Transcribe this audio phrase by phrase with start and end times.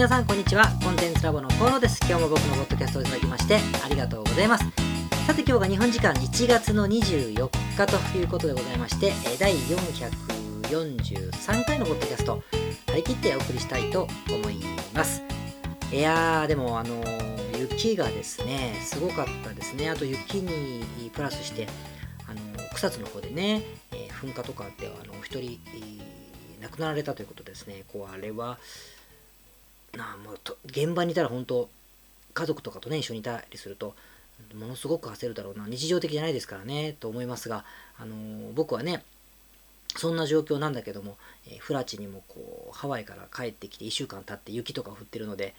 [0.00, 0.64] 皆さんこんにちは。
[0.82, 2.00] コンテンツラボの河野です。
[2.08, 4.64] 今日も僕のポッドキャストをいただきましてありがとうございます。
[5.26, 12.42] さて今日が日本時間1月の24日ということでございまして第443回のポッドキャスト
[12.86, 14.62] 張り切ってお送りしたいと思い
[14.94, 15.22] ます。
[15.92, 17.04] いやーでもあの
[17.58, 19.90] 雪がですねすごかったですね。
[19.90, 21.68] あと雪にプラスして
[22.26, 22.40] あの
[22.74, 26.00] 草津の方でね、えー噴火とかではあのお一人えー
[26.62, 27.84] 亡くなられたということですね。
[27.92, 28.58] こうあれは
[29.96, 31.68] なあもうと現場にいたら本当
[32.34, 33.94] 家族とかとね一緒にいたりすると
[34.54, 37.64] ものすごく焦るだろうな日常的じゃないですからねと思いますが、
[37.98, 39.02] あのー僕はね
[39.96, 41.16] そんな状況なんだけども、
[41.48, 45.54] えーフラチにもこうハワイから帰ってきて1週間経って雪とか降ってるので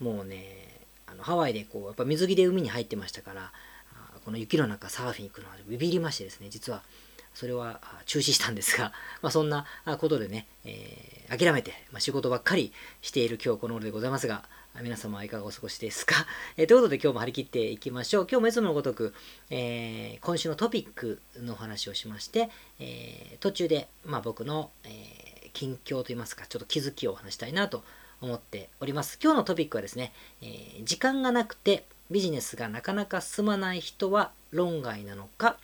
[0.00, 0.68] もうね
[1.06, 3.52] あのハワイでこうやっぱ水着で海に入ってましたから
[4.24, 6.82] この雪の中サーフィン行くのはビビりましてですね実は。
[7.34, 9.66] それは中止したんですが、 まあ、そんな
[9.98, 12.70] ことでね、えー諦めて、まあ、仕事ばっかり
[13.00, 14.44] している今日この頃でございますが、
[14.82, 16.26] 皆様はいかがお過ごしですか、
[16.58, 18.26] えーということで今日も張り切っていきましょう。
[18.30, 19.14] 今日もいつものごとく、
[19.48, 27.84] えー今週のトピックの話をしまして、え途中で、まあ、僕の、え近況といいますか、ちょっと気づきをお話したいなと
[28.20, 29.18] 思っております。
[29.22, 35.56] 今日のトピックはですね、え時間がなくてビジネスがなかなか進まない人は論外なのか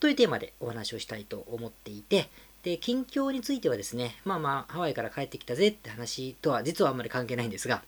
[0.00, 2.28] というテーマでお話をしたいと思っていて、
[2.62, 7.82] で、近況についてはですね、まあまあ、ハワイから帰ってきたぜって話とは実はあんまり関係ないんですが、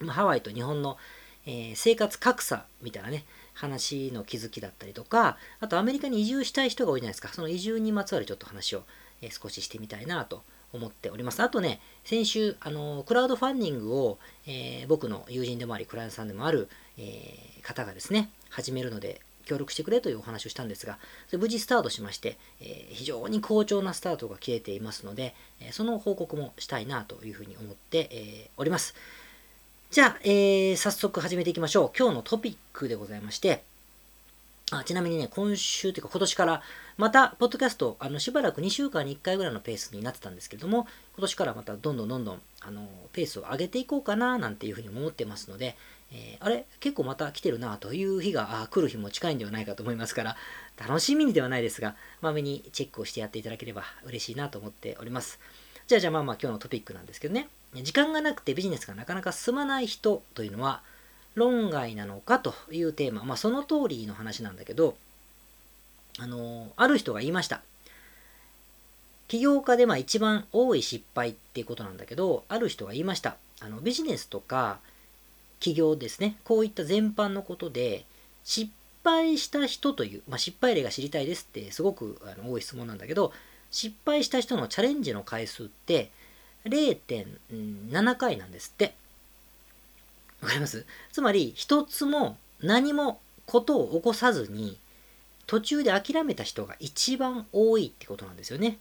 [0.00, 0.98] まあ、ハワイと日本の、
[1.46, 8.82] えー生活格差みたいなね、話の気づきだったりとか、あとアメリカに移住したい人が多いじゃないですか、その移住にまつわるちょっと話を、
[9.22, 10.42] えー少ししてみたいなと
[10.72, 11.42] 思っております。
[11.42, 28.94] あとね、先週、あのクラウドファンディングを、えー僕の友人でもあり、クライアントさんでもある、えー方がですね、始めるので、協力してくれというお話をしたんですが、それ無事スタートしまして、えー非常に好調なスタートが切れていますので、えーその報告もしたいなというふうに思って、えーおります。
[29.90, 31.98] じゃあ、えー早速始めていきましょう。
[31.98, 33.62] 今日のトピックでございまして、
[34.70, 36.62] あちなみにね、今週というか今年から、
[36.98, 45.76] また、ポッドキャスト、あの、しばらく2週間に1回ぐらいのペースになってたんですけれども、今年からまたどんどんどんどん、あの、ペースを上げていこうかな、なんていうふうに思ってますので、
[46.12, 46.64] えーあれ？
[46.80, 50.36] 結構また来てるなという日があ来る日も近いんではないかと思いますから、
[50.78, 55.38] 楽しみにではないですが、まめにチェックをしてやっていただければ嬉しいなと思っております。
[55.86, 60.82] じゃあじゃあまあまあ今日のトピックなんですけどね、時間がなくてビジネスがなかなか進まない人というのは、
[61.38, 64.96] 論外なのかというテーマ、まあその通りの話なんだけど、
[66.18, 67.62] あのある人が言いました。
[69.28, 73.36] 起業家でまあ一番多い失敗っていうことなんだけど、ある人が言いました。
[73.60, 74.78] あのビジネスとか
[75.60, 78.04] 起業ですね、こういった全般のことで、
[78.44, 78.70] 失
[79.04, 83.32] 敗した人という、まあ、失敗例が知りたいですってすごくあの多い質問なんだけど、
[83.70, 86.10] 失敗した人のチャレンジの回数って
[86.64, 88.94] 0.7回なんですって。
[90.42, 90.84] わかります？
[91.12, 94.78] つまり、一つも何もことを起こさずに、
[95.46, 98.78] 途中で諦めた人が一番多いってことなんですよね。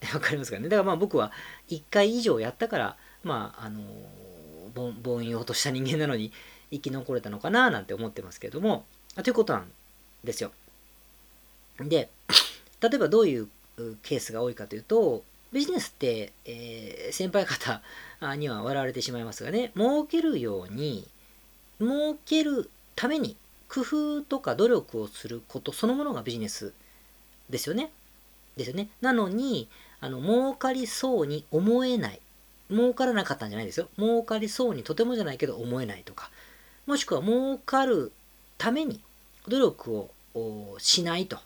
[0.14, 0.68] わかりますかね？
[0.68, 1.32] だからまあ僕は
[1.70, 3.80] 1回以上やったから、まあ、あの
[4.74, 6.32] 凡凡庸とした人間なのに
[6.70, 8.84] 生き残れたのかななんて思ってますけども、
[9.22, 9.70] ということなん
[10.24, 10.52] ですよ。
[11.80, 12.10] で、
[12.80, 13.48] 例えばどういう
[14.02, 17.80] ケースが多いかというと、ビジネスって、えー先輩方
[18.36, 21.06] には笑われてしまいますがね、儲けるように、
[21.80, 23.36] 儲けるために
[23.68, 26.72] 工夫とか努力をすることそのものがビジネス
[27.48, 27.90] ですよね。
[28.56, 28.88] ですよね。
[29.00, 29.68] なのに、
[30.00, 32.20] あの、儲かりそうに思えない。
[32.70, 33.88] 儲からなかったんじゃないですよ。
[33.96, 36.30] 儲かりそうにとてもじゃないけど思えないとか。
[36.86, 38.12] もしくは儲かる
[38.58, 39.00] ために
[39.46, 41.38] 努力をしないと。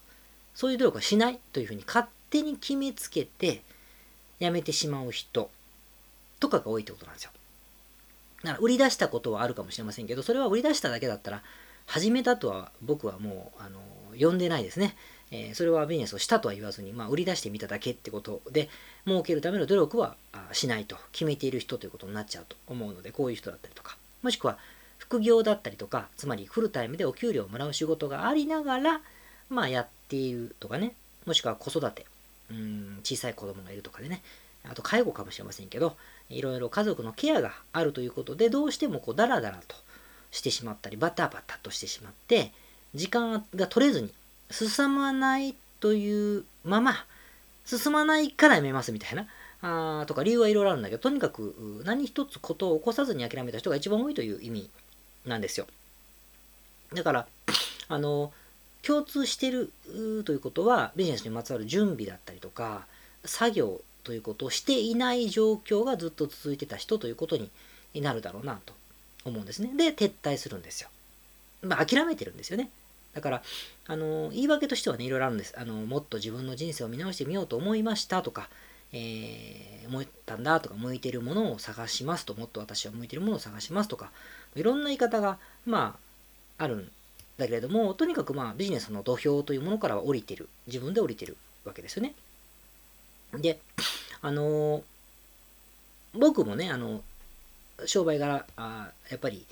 [0.54, 3.62] そういう努力はしないというふうに勝手に決めつけて
[4.42, 5.50] やめてしまう人
[6.41, 7.30] とかが多いってことなんですよ。
[8.42, 11.42] だから売り出したことはあるかもしれませんけど、それは売り出しただけだったら、
[11.86, 13.81] 始めたとは僕はもう、あの、
[14.19, 14.97] 呼んでないですね。
[15.31, 18.69] えーそれはビジネスをしたとは言わずに、まあ、売り出してみただけってことで、
[19.06, 20.16] 儲けるための努力は
[20.50, 24.58] しないと決めている人ということになっちゃうと思うので、こういう人だったりとか、もしくは
[24.99, 29.00] 副業だったりとか、つまりフルタイムでお給料をもらう仕事がありながら、
[29.49, 30.94] まあ、やっているとかね、
[31.26, 32.06] もしくは子育て、
[32.52, 34.22] うん、小さい子供がいるとかでね、
[34.69, 35.96] あと介護かもしれませんけど、
[36.28, 39.75] いろいろ家族のケアがあるということで、どうしてもこうダラダラと
[40.31, 42.52] してしまったり、バタバタとしてしまって、
[42.94, 44.12] 時間が取れずに
[44.50, 47.06] 進まないというまま、
[47.64, 49.26] 進まないからやめますみたいな、
[49.62, 54.70] あとか理由はいろいろあるんだけど、とにかく何一つことを起こさずに諦めた人が一番多いという意味
[55.25, 55.66] なんですよ。
[56.93, 57.26] だから、
[57.88, 58.32] あの、
[58.82, 59.73] 共通してる
[60.25, 62.87] ということは、ビジネスにまつわる準備だったりとか、
[63.25, 68.75] 作業ということをしていない状況がずっと続いてた人ということになるだろうなと
[69.25, 69.73] 思うんですね。
[69.76, 70.88] で、撤退するんですよ。
[71.62, 72.70] まあ、諦めてるんですよね。
[73.14, 73.43] だから、
[73.87, 75.55] あの、言い訳としてはね、いろいろあるんです。
[75.56, 78.49] あの、もっと自分の人生を見直してみようと思いましたとか、
[78.93, 84.11] えー、思ったんだとか、向いてるものを探しますと、もっと私は向いてるものを探しますとか、
[84.56, 85.96] いろんな言い方が、ま
[86.58, 86.90] あ、あるん
[87.38, 90.49] だけれども、とにかくまあ、ビジネスの土俵というものからは降りてる。
[90.67, 92.14] 自分で降りてるわけですよね。
[93.34, 93.58] で、
[94.20, 94.82] あのー、
[96.14, 97.02] 僕もね、あの、
[97.87, 99.46] 商売柄、あやっぱり、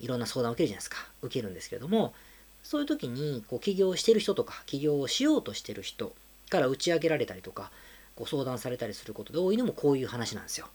[0.00, 0.98] いろんな相談を受けるじゃないですか。
[1.22, 2.14] 受けるんですけれども、
[2.62, 6.14] そういう時に、こう、起業してる人とか、起業をしようとしてる人
[6.50, 7.70] から打ち上げられたりとか、
[8.14, 10.68] こう相談されたりすることで多いのもこういう話なんですよ。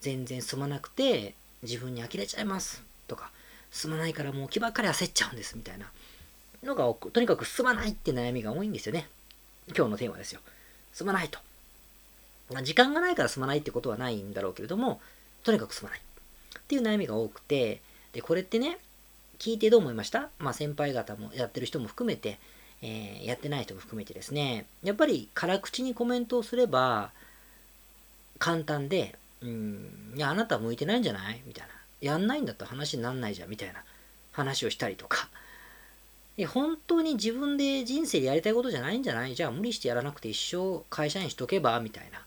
[0.00, 3.30] 全然進まなくて、自分に呆れちゃいますとか、
[3.72, 5.90] 進まないからもう気ばっかり焦っちゃうんですみたいな
[6.62, 9.08] のが多く、とにかく進まないって悩みが多いんですよね。
[9.74, 10.40] 今日のテーマですよ。
[10.92, 11.40] 進まないと。
[12.62, 15.00] 時間がないから進まないってことはないんだろうけれども、
[15.42, 16.00] とにかく進まない。
[16.00, 17.80] っていう悩みが多くて、
[18.12, 18.78] で、これってね、
[19.38, 20.28] 聞いてどう思いました？
[20.38, 22.38] まあ先輩方もやってる人も含めて、
[22.82, 27.10] えー、やってない人も含めてですね、やっぱり辛口にコメントをすれば、
[28.38, 31.40] 簡単で、うん、いや、あなた向いてないんじゃない？
[31.46, 31.72] みたいな。
[32.02, 33.82] やんないんだったら話になんないじゃん、みたいな
[34.32, 35.28] 話をしたりとか。
[36.48, 39.34] 本当に自分で人生でやりたいことじゃないんじゃない？
[39.34, 41.78] じゃあ無理してやらなくて一生会社員しとけば？
[41.80, 42.20] みたいな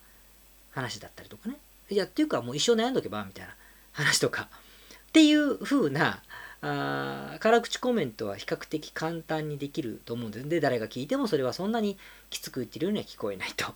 [0.71, 1.55] 話だったりとかね。
[1.89, 3.23] いや、っていうかもう一生悩んどけば？
[3.25, 3.53] みたいな
[3.93, 4.47] 話とか。
[5.09, 6.21] っていう風な、
[6.61, 10.41] あ辛口コメントは比較的簡単にできると思うんで。
[10.43, 11.97] で、誰が聞いてもそれはそんなに
[12.29, 13.73] きつく言ってるようには聞こえないと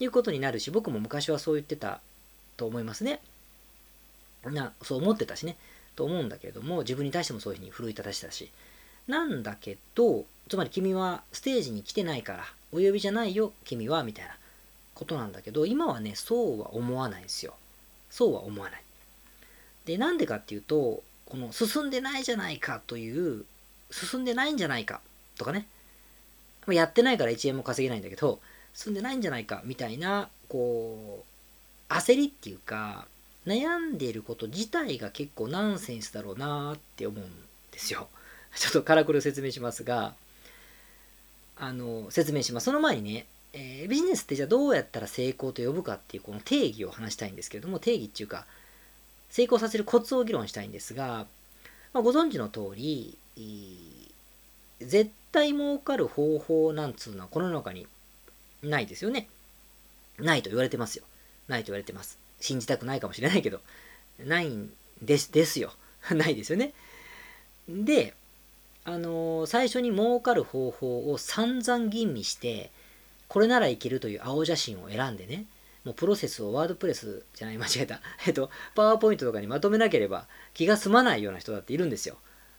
[0.00, 2.00] いうことになるし、僕も昔はそう言ってた
[2.56, 3.20] と思いますね。
[4.52, 5.56] な、そう思ってたしね。
[5.94, 8.50] と思うんだけれども、自分に対してもそういうふうに奮い立たしたし。
[9.08, 14.36] なんだけど、つまり君はステージに来てないから、お呼びじゃないよ、君は、みたいな
[14.94, 17.54] ことなんだけど、今はね、そうは思わないんですよ。
[18.10, 18.82] そうは思わない。
[19.84, 23.44] で、なんでかっていうと、この進んでないじゃないかという、
[23.90, 25.00] 進んでないんじゃないか
[25.38, 25.66] とかね、
[26.68, 28.40] やってないから1円も稼げないんだけど、
[28.74, 31.24] 進んでないんじゃないかみたいな、こ
[31.88, 33.06] う、焦りっていうか、
[33.46, 37.30] 悩んでいること自体が結構ナンセンスだろうなって思うん
[37.70, 38.08] ですよ。
[38.56, 40.14] ちょっとからくり説明しますが、
[41.56, 42.64] あの、説明します。
[42.64, 48.46] その前にね、えー、ビジネスってじゃあどうやったら成功と呼ぶかっていうこの定義を話したいんですけれども、定義っていうか、
[49.30, 51.26] 成功させるコツを議論したいんですが、
[51.92, 53.16] まあ、ご存知の通り、
[54.80, 57.86] 絶対儲かる方法なんつうのはこの中に
[58.62, 59.28] ないですよね。
[60.18, 61.04] ないと言われてますよ。
[61.48, 62.25] ないと言われてます。
[62.40, 63.60] 信じたくないかもしれないけど、
[64.18, 64.72] ないん
[65.02, 65.72] です、ですよ。
[66.10, 66.72] ないですよね。
[67.68, 68.14] で、
[68.84, 72.70] あのー、最初に儲かる方法を散々吟味して、
[73.28, 75.46] これならいけるという青写真を選んでね、
[75.84, 78.00] もうプロセスをワードプレスじゃない、間違えた。
[78.26, 82.16] えっと、パワーポイントとかにまとめなければ気が済まないような人だっているんですよ。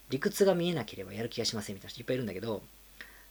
[0.09, 2.61] 理屈が見えなければやる気がしませんみたいな人いっぱいいるんだけど、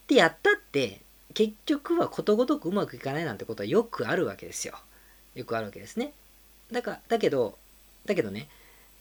[0.07, 1.01] で、やったって、
[1.33, 4.79] 結局はことごとくうまくいかないなんてことはよくあるわけですよ。
[5.35, 6.13] よくあるわけですね。
[6.71, 7.57] だかだけど、
[8.05, 8.47] だけどね、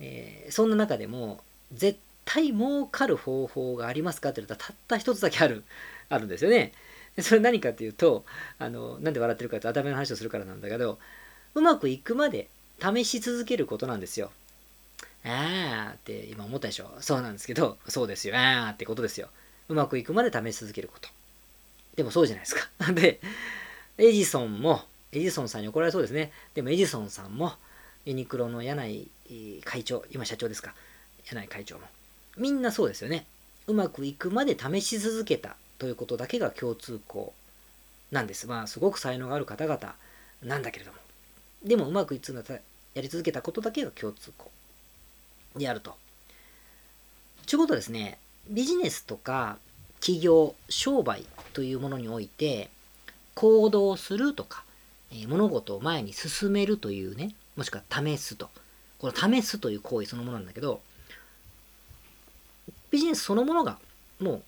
[0.01, 1.41] えー、そんな中でも、
[1.73, 5.65] 絶対儲かる方法がありますかって言ったら、たった一つだけある、
[6.11, 6.73] あるんですよね。
[7.21, 8.25] それ何かっていうと、
[8.59, 10.99] あの、なんで笑ってるかって頭の話をするからなんだけど、
[11.55, 12.49] うまくいくまで
[12.81, 14.31] 試し続けることなんですよ。
[15.25, 18.37] あーって今思ったでしょそうなんですけど、そうですよ。
[18.37, 19.29] あーってことですよ。
[19.69, 21.09] うまくいくまで試し続けること。
[21.97, 22.69] でもそうじゃないですか。
[22.93, 23.21] で、
[23.99, 26.31] エジソンも、エジソンさんに怒られそうですね。
[26.55, 27.55] でもエジソンさんも、
[28.07, 30.75] ユニクロの柳井会長、今社長ですか。
[31.29, 31.83] 柳井会長も。
[32.37, 33.27] みんなそうですよね。
[33.67, 37.35] うまくいくまで試し続けたということだけが共通項
[38.13, 38.47] なんです。
[38.47, 39.97] まあ、すごく才能がある方々
[40.45, 40.99] なんだけれども。
[41.65, 42.43] でも、うまくいつんだ
[42.95, 44.53] やり続けたことだけが共通項
[45.57, 45.97] であると。
[47.45, 49.59] ということですね、ビジネスとか
[49.99, 52.71] 企業、商売というものにおいて、
[53.35, 54.63] 行動するとか、
[55.11, 58.51] え物事を前に進めるというね、もしくは試すと。
[58.99, 60.81] この試すという行為そのものなんだけど、
[62.91, 63.79] ビジネスそのものが
[64.21, 64.43] もう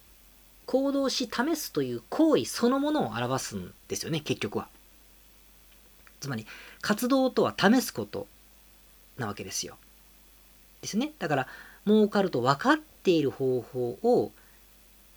[0.66, 4.68] 行動し試すという行為そのものを表すんですよね、結局は。
[6.20, 6.46] つまり、
[6.80, 8.26] 活動とは試すこと
[9.16, 9.76] なわけですよ。
[10.82, 11.12] ですね。
[11.18, 11.48] だから、
[11.86, 14.32] 儲かると分かっている方法を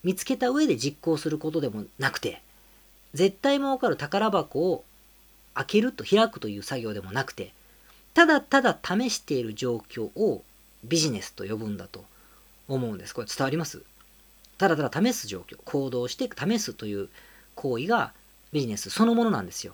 [0.04, 2.42] 見つけた上で実行することでもなくて、
[3.14, 4.86] 絶対儲かる宝箱を
[5.54, 7.52] 開けると開くという作業でもなくて、
[8.14, 10.44] ただただ試している状況を
[10.84, 12.04] ビジネスと呼ぶんだと
[12.68, 13.14] 思うんです。
[13.14, 13.82] これ伝わります？
[14.58, 17.10] ただただ試す状況、行動して試すという
[17.56, 18.14] 行為が
[18.52, 19.74] ビジネスそのものなんですよ。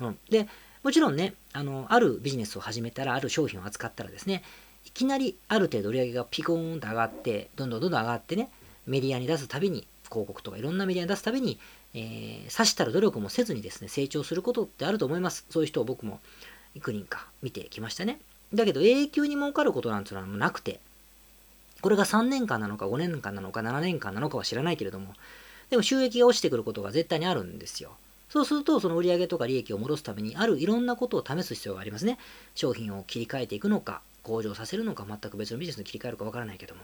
[0.00, 0.48] うん、で、
[0.82, 4.42] もちろんね、あの、あるビジネスを始めたら、ある商品を扱ったらですね、
[4.84, 8.50] いきなりある程度売り上げがピコーンと上がって、どんどんどんどん上がってね、
[8.86, 11.58] メディアに出すたびに、広告とかいろんなメディアに出すたびに、
[11.94, 15.46] えー、さしたる努力もせずにですね、成長することってあると思います。
[15.50, 16.20] そういう人を僕も
[16.74, 18.18] 幾人か見てきましたね。
[18.54, 20.80] だけど永久に儲かることなんていうのはなくて、
[21.80, 25.14] これが3年間なのか5年間なのか7年間なのかは知らないけれども、
[25.70, 27.92] でも収益が落ちてくることが絶対にあるんですよ。
[28.28, 32.18] そうすると、その売上とか利益を戻すために、あるいろんなことを試す必要がありますね。
[32.54, 36.82] 商品を切り替えていくのか、向上させるのか、全く別のビジネスに切り替えるかわからないけども。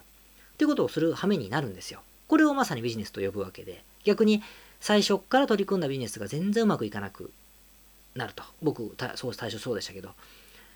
[0.59, 2.01] ということをする羽目になるんですよ。
[2.27, 4.43] これをまさにビジネスと呼ぶわけで、逆に
[4.81, 7.31] 最初から取り組んだビジネスが全然うまくいかなく
[8.19, 8.43] なると。
[8.63, 10.11] 僕、そう最初そうでしたけど、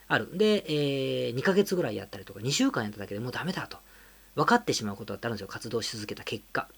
[0.09, 0.37] ある。
[0.37, 3.79] で、えー、2ヶ月ぐらいやったりとか、2週間やっただけでもうダメだと。
[4.35, 5.49] 分かってしまうことだってあるんですよ。
[5.49, 6.69] 活動し続けた結果。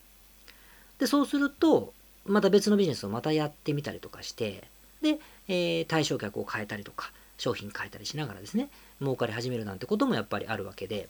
[0.99, 1.93] で、そうすると、
[2.27, 4.65] また別のビジネスをまたやってみたりとかして、
[5.03, 5.19] で、
[5.49, 11.09] えー、対象客を変えたりとか、商品変えたりしながらですね、儲かり始めるなんてこともやっぱりあるわけで、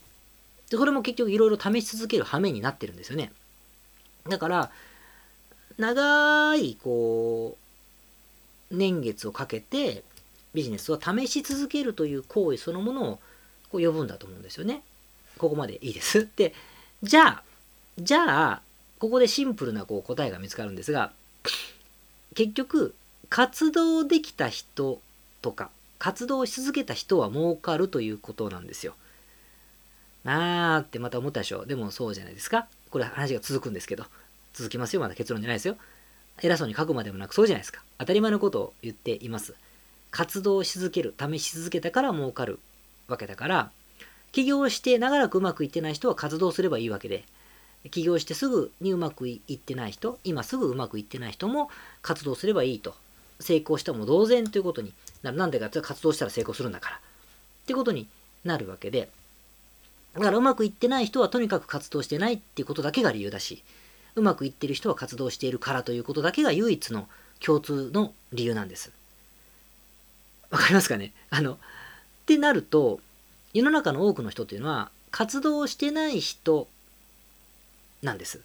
[0.71, 3.33] でこれも結局いろいろ試し続ける羽目になってるんですよね。
[4.29, 4.71] だから、
[5.79, 7.64] 長い、こう、
[8.75, 10.05] 年月をかけて
[10.55, 13.19] ビジネスを試し続けるという行為そのものを
[13.71, 14.83] こう呼ぶんだと思うんですよね。
[15.39, 16.29] ここまでいいです。
[16.37, 16.55] で、
[17.03, 17.43] じゃあ、
[17.99, 18.63] じゃあ、
[18.99, 21.13] ここでシンプルなこう答えが見つかるんですが、
[22.35, 22.95] 結局、
[23.29, 25.01] 活動できた人
[25.43, 28.95] とか、活動し続けた人は儲かるということなんですよ。
[30.25, 31.67] あーってまた思ったでしょ。
[31.67, 32.69] でもそうじゃないですか。
[32.91, 34.07] これ話が続くんですけど。
[34.55, 35.01] 続きますよ。
[35.01, 35.77] まだ結論じゃないですよ。
[36.43, 37.83] 偉そうに書くまでもなくそうじゃないですか。
[37.99, 39.55] 当たり前のことを言っています。
[40.11, 42.59] 活動し続ける、試し続けたから儲かる
[43.09, 43.71] わけだから、
[44.33, 47.25] 起業して長らくうまくいってない人は活動すればいいわけで、
[47.91, 51.71] 起業してすぐにうまくいってない人、今すぐうまくいってない人も
[52.03, 52.95] 活動すればいいと。
[53.41, 55.37] 成功したも同然ということになる。
[55.37, 56.97] なんでかって活動したら成功するんだから。
[56.97, 57.01] っ
[57.67, 58.07] てことに
[58.45, 59.09] なるわけで、
[60.15, 63.63] だからうまくいってない人はとにかく活動してないっていうことだけが理由だし、
[64.17, 67.09] うまくいってる人は活動しているからということだけが唯一の
[67.41, 68.93] 共通の理由なんです。
[70.51, 71.13] わかりますかね？
[71.31, 71.57] あの、っ
[72.27, 73.01] てなると、
[73.53, 76.69] 世の中の多くの人っていうのは活動してない人
[78.03, 78.41] なんです。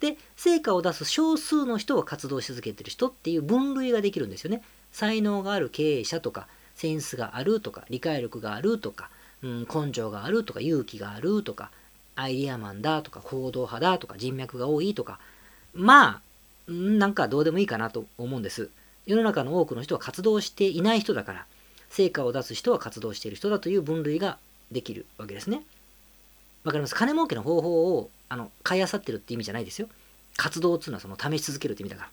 [0.00, 4.62] で、成果を出す少数の人は活動し続けてる人っていう分類ができるんですよね。
[4.92, 9.10] 才能がある経営者とか、センスがあるとか、理解力があるとか、
[9.42, 11.70] うん、根性があるとか、勇気があるとか、
[12.16, 15.18] アイディアマンだとか、行動派だとか、人脈が多いとか、
[15.74, 16.20] ま
[16.68, 18.70] あ、なんかどうでもいいかなと思うんです。
[19.06, 21.46] 世の中の多くの人は活動していない人だから、
[21.90, 24.38] 成果を出す人は活動している人だという分類が
[24.72, 25.62] できるわけですね。
[26.64, 26.94] わかります？
[26.94, 29.88] 金儲けの方法をあの買いあさってるって意味じゃないですよ。
[30.36, 32.08] 活動っていうのはその試し続けるって意味だか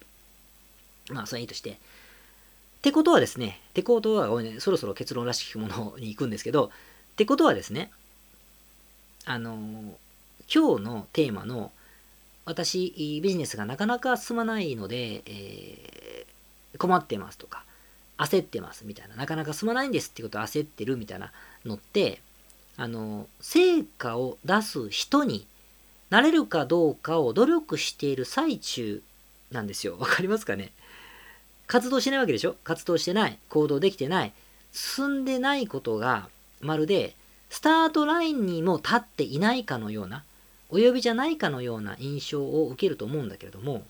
[1.10, 1.16] ら。
[1.16, 1.72] まあ、それはいいとして。
[1.72, 1.76] っ
[2.82, 6.70] てことはですね、ってことは、ね、そろそろ結論らしきものに行くんですけど、っ
[7.16, 7.92] てことはですね、
[9.26, 9.56] あの
[10.54, 11.72] 今日のテーマの
[12.44, 17.64] 私、ビジネスがなかなか進まないので、えー、困ってますとか、
[18.18, 21.32] 焦ってますみたいな、なかなか進まないんですってこと焦ってるみたいな
[21.66, 22.20] のって、
[22.78, 25.46] あの、成果を出す人に
[26.10, 29.04] なれるかどうかを努力している最中
[29.52, 29.98] なんですよ。
[30.00, 30.72] わかりますかね？
[31.68, 32.56] 活動してないわけでしょ？
[32.64, 33.38] 活動してない。
[33.50, 34.34] 行動できてない。
[34.74, 36.28] 進んでないことが、
[36.60, 37.16] まるで、
[37.52, 40.24] スタートラインにも立っていないかのような、
[40.70, 43.84] お呼びじゃないかのような印象を受けると思うんだけれども、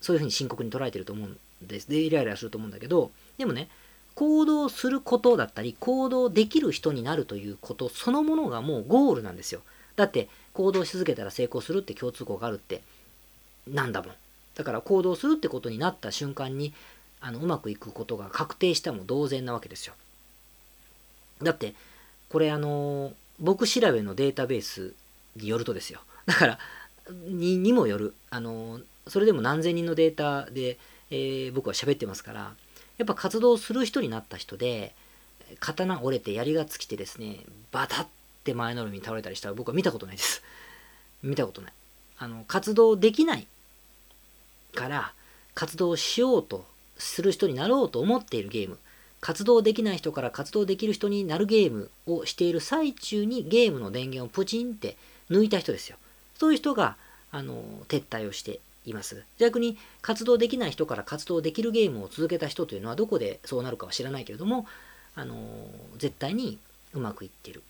[0.00, 1.90] そういうふうに深刻に捉えてると思うんです。
[1.90, 3.68] で、イライラすると思うんだけど、でもね、
[4.14, 9.60] 行動することだったり、行動できる人になるということそのものがもうゴールなんですよ。
[9.96, 12.82] だって、行動し続けたら成功するって共通項があるって、
[13.66, 14.14] なんだもん。
[14.54, 16.72] だから行動するってことになった瞬間に、
[17.20, 19.94] あのうまくいくことが確定したも同然なわけですよ。
[21.42, 21.74] だって、
[22.28, 24.94] これあの、僕調べのデータベース
[25.36, 26.00] によるとですよ。
[26.26, 26.58] だから、
[27.10, 28.14] ににもよる。
[28.30, 30.78] あの、それでも何千人のデータで、
[31.10, 32.54] えー、僕は喋ってますから、
[32.98, 34.94] やっぱ活動する人になった人で、
[35.60, 37.38] 刀折れて槍が尽きてですね、
[37.72, 38.06] バタっ
[38.44, 40.42] て前のめりに倒れたりしたら僕は見たことないです。
[41.22, 41.72] 見たことない。
[42.18, 43.46] あの、活動できない
[44.74, 45.12] から、
[45.54, 46.66] 活動しようと
[46.98, 48.78] する人になろうと思っているゲーム。
[49.20, 54.96] 活動できない人から活動できる人になるゲームをしている最中にゲームの電源をプチンって
[55.30, 55.96] 抜いた人ですよ。
[56.36, 56.96] そういう人が、
[57.30, 59.24] あの、撤退をしています。
[59.38, 64.66] 逆に活動できない人から活動できるゲームを続けた人というのはどこでそうなるかは知らないけれども、
[65.14, 65.36] あの
[65.96, 66.58] 絶対に
[66.94, 67.62] うまくいってる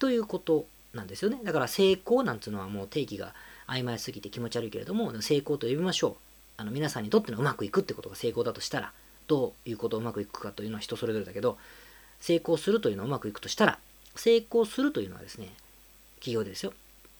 [0.00, 1.40] ということなんですよね。
[1.44, 3.32] だから成功なんていうのはもう定義が
[3.68, 6.14] 曖昧すぎて気持ち悪いけれども、成功と呼びましょう。
[6.56, 8.92] あの皆さんにとってのうまくいくってことが成功だとしたら、
[9.30, 11.56] どういうことをうまくいくかというのは人それぞれだけど
[12.20, 13.78] 成功するというのはうまくいくとしたら
[14.16, 15.48] 成功するというのはですね
[16.16, 16.72] 企業でですよ。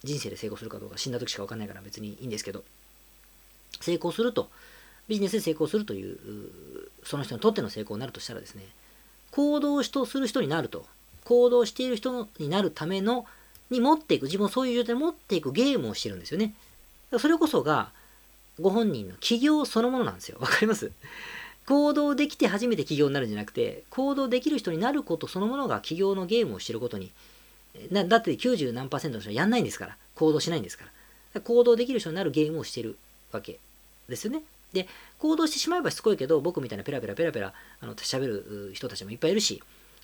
[0.03, 2.63] 人生で成功するかどうか死んだ時しか分かんないから別にいいんですけど
[3.79, 4.49] 成功すると
[5.07, 6.17] ビジネスで成功するという
[7.03, 8.63] その人にとっての成功になるとしたらですね
[9.31, 10.85] 行動しとする人になると
[11.23, 13.25] 行動している人になるための
[13.69, 16.53] に持っていく自分をそういう状態で持っていくゲームをしてるんですよね。
[17.17, 17.91] それこそが
[18.59, 20.37] ご本人の起業そのものなんですよ。
[20.41, 20.91] わかります？
[21.67, 27.11] 行動できて初めて起業になるんじゃなくて行動できる人になることそのものが起業のゲームをしてることに
[27.91, 30.91] なだって90何パーセントの人はやんないんですから行動しないんですから。
[31.39, 32.97] 行動できる人になるゲームをしてる
[33.31, 33.57] わけ
[34.09, 34.43] ですよね。
[34.73, 34.87] で
[35.19, 39.61] 行動してしまえばしつこいけど僕みたいなペラペラペラペラあの喋る人たちもいっぱいいるし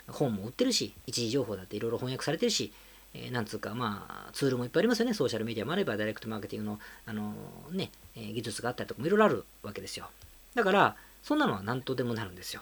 [0.08, 2.72] 本も売ってるし一時情報だっていろいろ翻訳されてるし、
[3.14, 5.14] えー、なんつうかまあツールもいっぱいありますよね。
[5.14, 10.10] ソーシャルメディアもあればダイレクトマーケティングのあのー、ね、えー、技術があったりとかもいろいろあるわけですよ。
[10.54, 10.96] だから
[11.28, 12.62] そんなのは何とでもなるんですよ。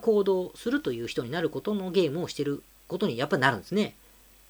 [0.00, 3.94] 行動するという人になることのゲームをしてることにやっぱなるんですね。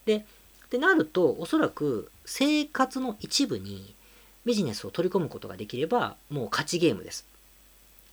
[0.07, 0.25] で
[0.71, 3.95] でなるとおそらく生活の一部に
[4.47, 7.27] ビジネスを取り込むことができればもう勝ちゲームです。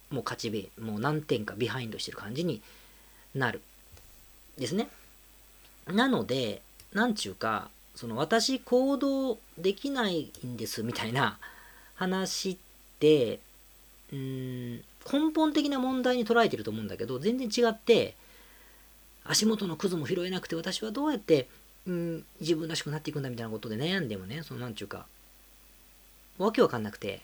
[0.10, 2.62] もう勝ちベもう何点かビハインドしてる感じに
[3.34, 3.62] なる
[4.58, 4.90] ですね。
[5.88, 6.62] なので
[6.92, 11.38] なんちゅうかその私行動できないんですみたいな
[11.96, 12.58] 話っ
[13.00, 13.40] て
[14.12, 18.16] うーん根本的な問題に捉えてると思うんだけど全然違って
[19.24, 21.48] 足元のクズも拾えなくて私はどうやって
[21.86, 25.06] うん自分らしくなっていくんだみたいなことで悩んでもねそのなんちゅうか
[26.38, 27.22] わけわかんなくて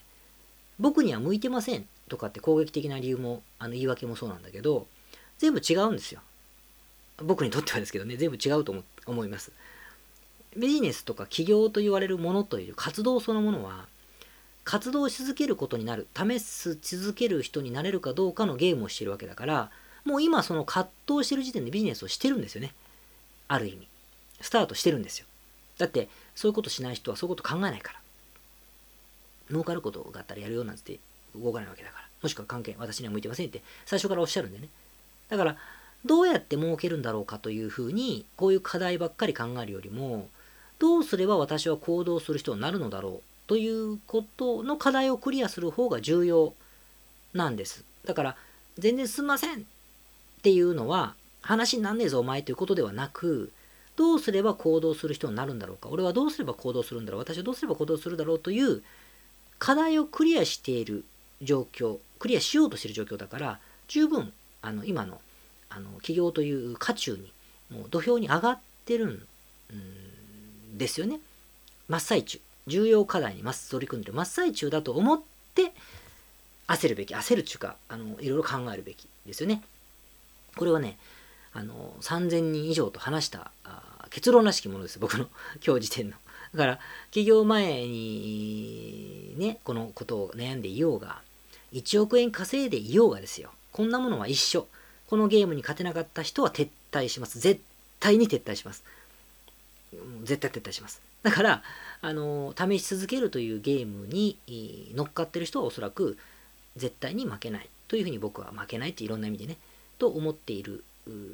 [0.80, 4.88] 僕には向いてませんとかって攻撃的な理由もあの言い訳もそうなんだけど
[5.38, 6.22] 全部違うんですよ。
[7.18, 8.74] 僕にとってはですけどね全部違うと
[9.06, 9.52] 思います。
[10.58, 13.88] ビジネスとか起業と言われるものという活動そのものは
[14.64, 19.72] 活動し続けることになる試す続ける人になれるかどうかのゲームをしてるわけだから
[20.06, 22.74] もう今その葛藤してる時点でビジネスをしてるんですよね
[23.48, 23.88] ある意味
[24.42, 25.26] スタートしてるんですよ
[25.78, 28.00] だってそういうことしない人はそういうこと考えないから
[29.50, 31.00] 儲かることがあったらやるよなんて
[31.36, 32.08] 動かないわけだから。
[32.22, 34.70] もしくは関係、私には向いてませんって最初からおっしゃるんでね。
[35.30, 35.58] だから、
[36.06, 40.30] どうやって儲けるんだろうかというふうに、こういう課題ばっかり考えるよりも、
[40.80, 46.54] どうすれば私は行動する人になるのだろうということの課題をクリアする方が重要
[47.34, 47.84] なんです。
[48.06, 48.36] だから、
[48.78, 49.64] 全然すんませんっ
[50.42, 53.52] ていうのは、話になんねえぞお前ということではなく、
[53.96, 55.90] どうすれば行動する人になるんだろうか。
[55.90, 57.22] 俺はどうすれば行動するんだろう。
[57.22, 58.82] 私はどうすれば行動するだろうという
[59.60, 61.06] 課題をクリアしている
[61.42, 65.22] 状況クリアしようとしている状況だから十分あの今の
[65.70, 67.32] あの企業という渦中に
[67.72, 69.28] もう土俵に上がってるん
[70.78, 71.20] ですよね。
[71.88, 72.40] 真っ最中。
[72.68, 75.22] 重要課題にます取り組んでる真っ最中だと思っ
[75.56, 75.74] て
[76.68, 79.62] 焦るべき焦るっちゅうかあのいろいろ考えるべきですよね。
[80.56, 80.98] これはね
[81.54, 83.52] あの3000人以上と話した
[84.10, 85.00] 結論らしきものです。
[85.00, 85.28] 僕の
[85.66, 86.18] 今日時点の。
[86.54, 86.80] だから
[87.12, 91.22] 起業前にねこのことを悩んでいようが
[91.74, 93.52] 1億円稼いでいようがですよ。
[93.72, 94.68] こんなものは一緒。
[95.08, 97.40] このゲームに勝てなかった人は撤退します。
[97.40, 97.62] 絶
[98.00, 98.84] 対に撤退します。
[100.24, 101.02] 絶対撤退します。
[101.24, 101.64] だから
[102.02, 104.38] あの試し続けるというゲームに
[104.96, 106.18] 乗っかってる人はおそらく
[106.76, 109.58] 絶対に負けないというふうに僕は負けないっていろんな意味でね
[110.00, 110.84] と思っている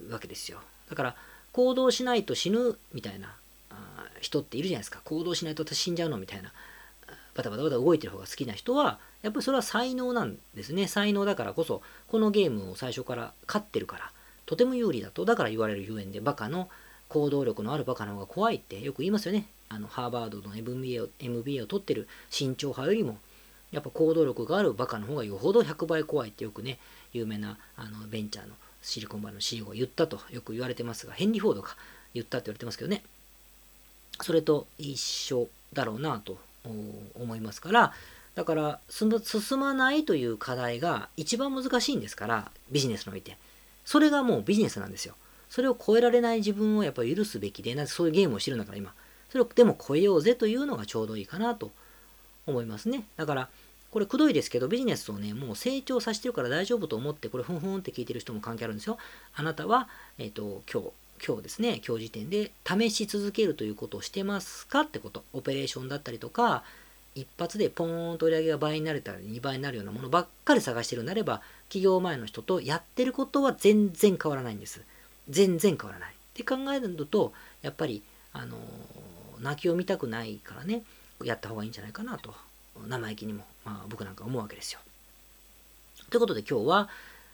[0.09, 0.59] わけですよ。
[0.89, 1.15] だから
[1.51, 3.35] 行動しないと死ぬみたいな
[4.21, 5.01] 人っているじゃないですか。
[5.03, 6.51] 行動しないと私死んじゃうのみたいな
[7.35, 10.87] バタバタバタ動いてる方が好きな人はやっぱりそれは才能なんですね。
[10.87, 14.11] 才能だからこそこのゲームを最初から勝ってるから
[14.45, 16.69] とても有利だとだから言われるゆえんでバカの
[17.09, 19.45] 行動力のあるバカの方が怖いってよく言いますよね。
[19.67, 23.17] あのハーバードの MBA を MBA を取ってる慎重派よりも
[23.71, 26.79] やっぱ行動力があるバカの方がよほど100倍怖いってよくね
[27.13, 31.69] 有名なあのベンチャーのシリコンバレーの CEO が言ったとよく言われてますがヘンリー・フォードが
[32.13, 33.03] 言ったって言われてますけどね。
[34.21, 37.93] それと一緒だろうなと思いますから
[38.35, 43.37] だから進まないという課題が一番難しいんですからビジネスにおいて。
[43.85, 45.15] それがもうビジネスなんですよ。
[45.49, 48.93] それを超えられない自分をやっぱり許すべきでなぜそういうゲームをしてるんだから今
[49.29, 51.71] それをでも超えようぜというのがちょうどいいかなと
[52.47, 53.49] 思いますねだから
[53.91, 58.97] これくどいですけどビジネスをねもう成長させてるから大丈夫と思ってこれふんふんって聞いてる人も関係あるんですよ
[59.35, 60.89] あなたはえっ、ー、と今日
[61.25, 65.23] 今日ですね、今日時点で試し続けるということをしてますかってこと。
[65.33, 66.63] オペレーションだったりとか、
[67.13, 74.81] 一発でポーンと売り上げが倍になれたら2倍になるようなものばっかり探してるなれば、企業前の人とやってることは全然変わらないんです。
[75.29, 76.13] 全然変わらない。
[76.13, 78.57] って考えるのと、やっぱり、あの、
[79.39, 80.83] 泣きを見たくないからね、
[81.23, 82.33] やった方がいいんじゃないかなと、
[82.87, 84.79] 生意気にも、まあ僕なんか思うわけですよ。
[86.09, 86.89] ということで今日は、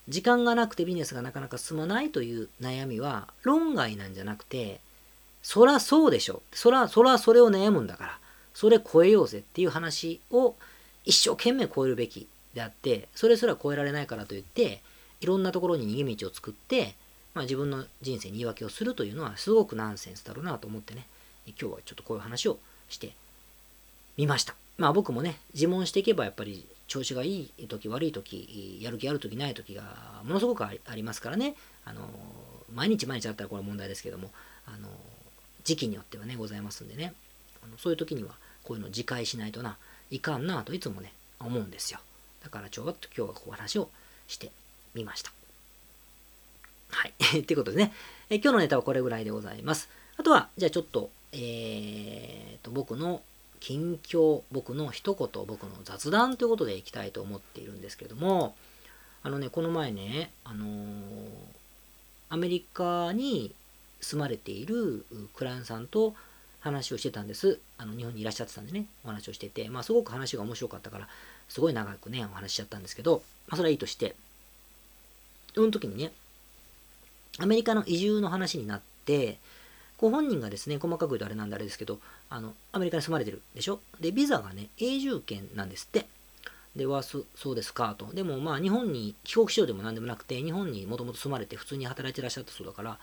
[0.07, 4.79] 時間がなくてビジネスがなかなか進まないという悩みは論外なんじゃなくて
[5.41, 8.19] そらそうでしょそらそらそれを悩むんだから
[8.53, 10.55] それ超えようぜっていう話を
[11.05, 14.81] 一生懸命超えるべきであってそれすら超えられないからといって
[15.21, 16.95] いろんなところに逃げ道を作って、
[17.35, 21.05] まあ、自分の人生に言い訳をするというのはすごくナンセンスだろうなと思ってね。
[21.47, 22.57] 今日はちょっとこういう話を
[22.89, 23.13] して
[24.17, 24.55] みました。
[24.77, 29.83] まあ僕もね自問していけばやっぱり調子がいい時悪い時やる気ある時ない時が
[30.23, 31.55] ものすごくありますからね。
[31.85, 32.09] あの
[32.73, 34.31] 毎日毎日あったらこれは問題ですけども
[34.65, 34.89] あの
[35.63, 37.13] 時期によってはねございますんでね。
[37.63, 38.29] あのそういう時には
[38.63, 39.77] こういうのを自戒しないとな
[40.09, 41.99] いかんなといつもね思うんですよ。
[42.43, 43.89] だからちょっと今日はこう話を
[44.27, 44.51] して
[44.93, 45.34] みました。
[46.95, 47.43] はい。
[47.43, 47.93] ということでね。
[48.29, 49.89] え今日のネタはこれぐらいでございます。
[50.17, 53.21] あとはじゃあちょっとえー、と僕の
[53.59, 58.55] 近況、僕の一言、僕の雑談ということでいきたいと思っているんですけども、
[59.23, 60.69] あのね、この前ね、あのー、
[62.29, 63.53] アメリカに
[63.99, 65.05] 住まれている
[65.35, 66.15] クライアントさんと
[66.61, 67.59] 話をしてたんです。
[67.77, 71.07] あの日本にいらっしゃってたんでね、お話をしてて、まあすごく話が面白かったから、
[71.49, 74.15] すごい長くね、お話しちゃったんですけど、まあそれはいいとして、
[75.53, 76.11] その時にね、
[77.39, 79.37] アメリカの移住の話になって、
[79.97, 83.79] ご本人がですね、細かく言うとあれなんであれですけど、あの、アメリカに住まれてるでしょ？
[83.99, 86.05] で、ビザがね、永住権なんですって。
[86.75, 88.07] で、は、そうですかと。
[88.13, 92.97] でも、まあ、日本に帰国しようでも何でもなくて、日本にもともと住まれて普通に働いてらっしゃったそうだから、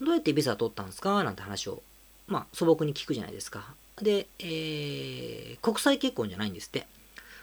[0.00, 1.22] どうやってビザ取ったんですか？
[1.22, 1.82] なんて話を、
[2.26, 3.74] まあ、素朴に聞くじゃないですか。
[4.00, 6.86] で、えー、国際結婚じゃないんですって。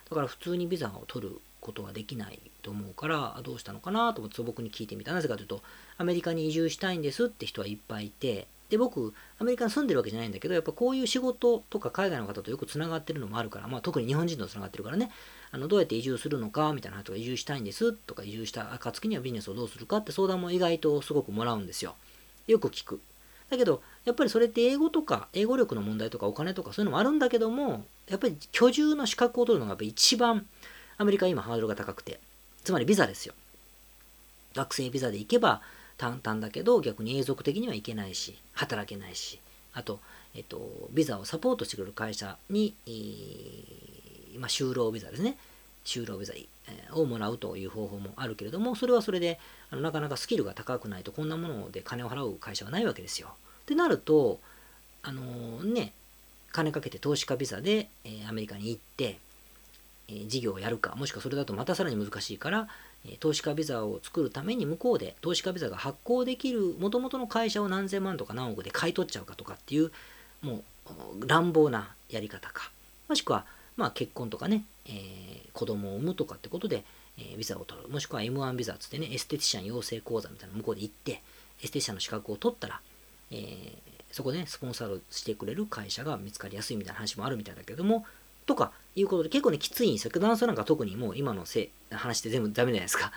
[0.10, 5.14] だから普通にビザを取ることはできないと思うから、どうしたのかなと思って素朴に聞いてみた。
[5.14, 5.64] なぜかというと、
[5.98, 15.12] アメリカに移住したいんですって人はいっぱいいて、で、僕、アメリカに住んでるわけじゃないんだけど、やっぱこういう仕事とか海外の方とよくつながってるのもあるから、まあ特に日本人とつながってるからね、
[15.52, 21.96] あのどうやって移住するのかみたいな話とか、移住したいんですとか、移住した暁にはビジネスをどうするかって相談も意外とすごくもらうんですよ。
[22.48, 23.00] よく聞く。
[23.50, 30.48] だけど、やっぱりそれって英語とか、英語力の問題とかお金とかそういうのもあるんだけども、やっぱり居住の資格を取るのがやっぱ一番
[30.98, 32.20] アメリカ今ハードルが高くて、
[32.64, 33.34] つまりビザですよ。
[34.56, 35.62] 学生ビザで行けば、
[35.98, 39.40] 淡々だけど逆に永続的にはいけないし働けないし
[39.74, 40.00] あと、
[40.36, 42.76] えっと、ビザをサポートしてくれる会社に、
[44.38, 45.38] まあ、就労ビザですね
[45.86, 46.34] 就労ビザ
[46.94, 53.30] をもらうという方法もあるけれどもそれはそれであのなかなかスキルが高くないとこんなもので金を払う会社はないわけですよ。
[53.64, 54.40] ってなると
[55.02, 55.94] あのー、ね
[56.52, 59.18] 金かけて投資家ビザで、えー、アメリカに行って、
[60.08, 62.68] 事業をやるかもしくはそれだとまたさらに難しいから
[63.20, 69.92] 投資家ビザを作るために向こうで投資家ビザが発行できるもともとの会社を何千万とか何億で買い取っちゃうかとかっていう
[70.42, 70.64] も
[71.22, 72.72] う乱暴なやり方か
[73.08, 74.94] もしくはまあ結婚とかね、えー、
[75.54, 76.84] 子供を産むとかってことで、
[77.18, 81.22] えー、ビザを取るもしくは M1 ビザっつってねエステティシャン養成講座みたいな向こうで行って
[81.62, 82.82] エステティシャンの資格を取ったら、
[83.32, 83.80] えー、
[84.12, 88.06] そこで、ね、スポンサーをしてくれる会社が見つかりやすいみたいな話もあるみたいだけども
[88.46, 90.12] とかいうことで結構ねきついんですよ。
[90.14, 93.08] 男性なんか特にもう今のせ話って全部ダメじゃないですか。
[93.08, 93.12] っ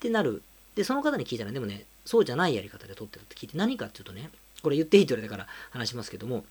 [0.00, 0.42] てなる。
[0.74, 4.30] でその方に聞いたらでもねそうじゃないやり方で取ってるって聞いて何かっていうとね
[4.62, 6.44] これ言っていいって言われたから話しますけども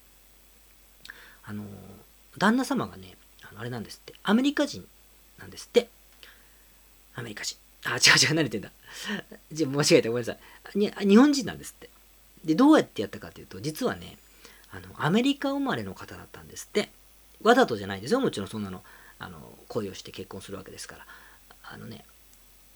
[1.46, 1.63] あの
[2.38, 3.15] 旦那様がね
[3.50, 4.13] あのあれなんですって。
[4.24, 4.86] アメリカ人
[5.39, 5.89] なんですって。
[7.15, 7.58] アメリカ人。
[7.86, 8.72] あ違う違う何言ってんだ。
[9.52, 10.38] じゃ間違えたごめんなさ
[10.74, 11.08] い。
[11.08, 11.89] 日本人なんですって。
[12.43, 14.17] でどうやってやったかというと実はね
[14.72, 16.89] あのアメリカ生まれの方だったんですって。
[17.41, 18.19] わざとじゃないですよ。
[18.19, 18.84] もちろんそんなの。
[19.19, 21.06] あの恋をして結婚するわけですから。
[21.63, 22.06] あのね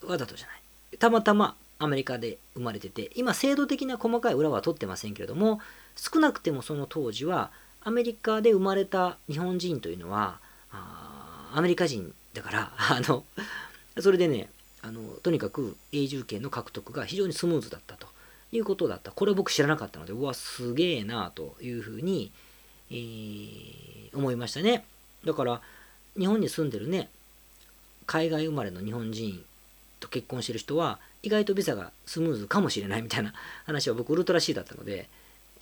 [0.03, 0.97] わざとじゃない。
[0.97, 5.59] たまたまアメリカで生まれてて今制度的な細かい裏は取ってませんけれども
[5.95, 7.49] 少なくてもその当時は
[7.83, 10.39] アメリカで生まれた日本人というのは
[10.71, 13.23] アメリカ人だからあの
[13.99, 14.49] それでね
[14.83, 18.07] あのとにかく永住権の獲得が非常にスムーズだったと
[18.51, 19.11] いうことだった。
[19.11, 22.31] これ僕知らなかったのでうわすげえなというふうに、
[22.91, 23.81] えー
[24.13, 24.83] 思いましたね。
[25.25, 25.61] だから
[26.17, 27.09] 日本に住んでるね
[28.05, 29.43] 海外生まれの日本人
[29.99, 33.33] と結婚してる人は意外とビザがスムーズかもしれないみたいな
[33.65, 35.07] 話は僕ウルトラ C だったので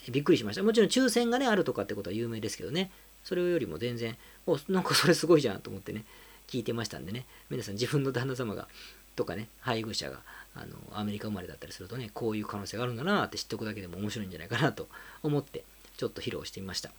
[0.10, 0.64] びっくりしました。
[0.64, 2.90] もちろん抽選がねあるとかってことは有名ですけどね
[3.24, 6.06] それよりも全然おなんかそれすごいじゃんと思ってね
[6.48, 8.68] 聞いてましたんでね皆さん自分の旦那様が
[9.16, 10.22] とかね配偶者が
[10.56, 14.88] あのアメリカ生まれだったりするとねこういう可能性があるんだなって知っておくだけでも面白いんじゃないかなと
[15.22, 15.64] 思って
[15.98, 16.92] ちょっと披露してみました。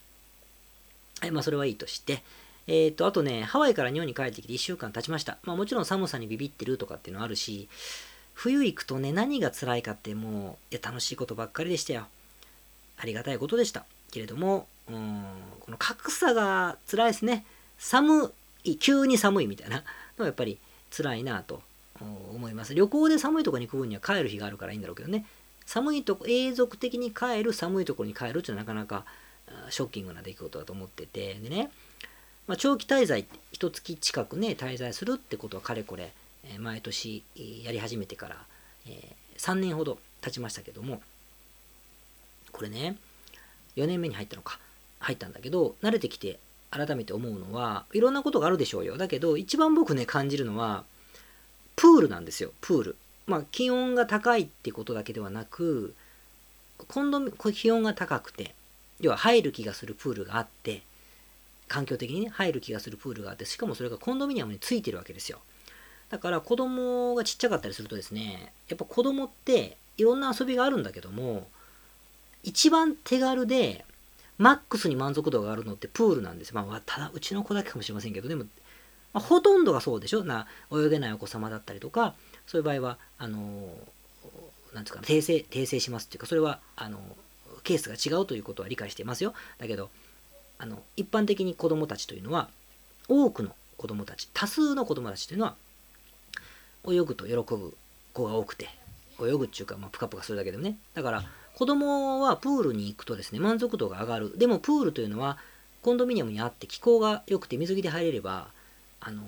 [1.21, 2.23] はい、まあそれはいいとして、
[2.67, 5.39] えっ、ー、と、あとね、ハワイから日本に帰ってきて1週間経ちました。
[5.43, 7.69] まあもちろん寒さにビビってるとかっていうのはあるし、
[8.35, 12.07] 冬行くとね、何が辛いかってもう、いや、楽しいことばっかりでしたよ。
[12.97, 13.85] ありがたいことでした。
[14.11, 15.25] けれども、うん、
[15.61, 17.45] この格差が辛いですね。
[17.79, 18.33] 寒
[18.65, 19.83] い、急に寒いみたいなの
[20.19, 20.59] はやっぱり
[20.91, 21.63] 辛いなと
[22.01, 22.75] 思います。
[22.75, 25.27] 旅行で寒いところに行く分には帰る日があるからいいんだろうけどね。
[25.67, 29.05] 寒いとこ、永続的に帰る、寒いところに帰るっていうのはなかなか
[29.71, 31.71] ショッキングな出来事だと思ってて、でね、
[32.47, 36.13] まあ、長期滞在、一月近くね、滞在するってことはかれこれ、
[36.59, 37.23] 毎年
[37.63, 38.37] やり始めてから、
[38.87, 41.03] え、3年ほど経ちましたけども、
[42.53, 42.97] これね、
[43.77, 44.59] 4年目に入ったのか、
[44.99, 46.39] 入ったんだけど、慣れてきて
[46.71, 48.97] 改めて思うのは、いろんなことがあるでしょうよ。
[48.97, 50.85] だけど、一番僕ね、感じるのは、
[51.77, 52.97] プールなんですよ、プール。
[53.27, 55.95] まあ、気温が高いってことだけではなく、
[56.89, 58.55] 今度、気温が高くて、
[59.01, 60.83] 要は入る気がするプールがあって、
[61.69, 65.39] 環境的にね、入る気がするプールがあって、しかもそれがコンドミニアムについてるわけですよ。
[66.11, 71.47] だから子供がちっちゃかったりするとですね、やっぱ子供っていろんな遊びがあるんだけども、
[72.43, 73.85] 一番手軽で、
[74.39, 76.63] マックスに満足度があるのってプールなんですよ。
[76.63, 78.45] まあ、ただ、うちの子だけかもしれませんけど、でも、
[79.13, 80.25] まあ、ほとんどがそうでしょ？
[80.25, 82.15] な、泳げないお子様だったりとか、
[82.47, 83.69] そういう場合は、あの
[84.73, 87.01] なんですか、訂正、訂正しますっていうか、それは、あの
[87.63, 89.35] ケースが違うということは理解していますよ。
[89.59, 89.91] だけど、
[90.59, 92.49] あの、一般的に子供たちというのは、
[93.09, 95.55] 多くの子供たち、多数の子供たちというのは、
[96.89, 97.77] 泳ぐと喜ぶ
[98.13, 98.69] 子が多くて、
[99.21, 100.77] 泳ぐっていうか、まあ、プカプカするだけでもね。
[100.95, 104.39] だから、子供はプールに行くとですね、満足度が上がる。
[104.39, 105.39] でもプールというのは、
[105.83, 108.49] コンドミニアムにあって気候が良くて水着で入れれば、
[109.01, 109.23] あの、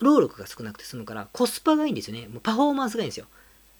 [0.00, 2.28] 労力が少なくて済むから、コスパがいいんですよね。
[2.28, 3.26] もうパフォーマンスがいいんですよ。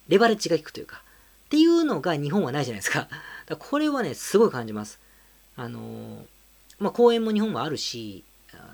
[0.09, 1.03] レバレッジが効くというか。
[1.47, 3.09] っていうのが日本はないじゃないですか。
[3.49, 4.99] だこれはね、すごい感じます。
[5.57, 6.25] あの、
[6.79, 8.23] まあ、公園も日本はあるし、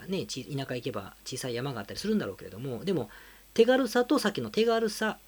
[0.09, 3.09] ね、田舎行けば小さい山があったりするんだろうけれども、でも、
[3.55, 5.19] 手軽さとさっきの手軽さ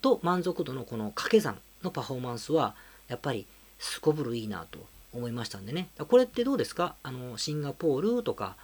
[0.00, 2.74] と満足度のこの掛け算のパフォーマンスは、
[3.08, 3.46] やっぱり
[3.78, 4.78] すこぶるいいなと
[5.12, 5.88] 思いましたんでね。
[6.08, 6.94] これってどうですか？
[7.02, 8.56] あの、シンガポールとか、